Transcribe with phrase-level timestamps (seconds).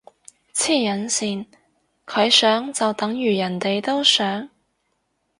[0.55, 1.45] 黐撚線，
[2.07, 4.49] 佢想就等如人哋都想？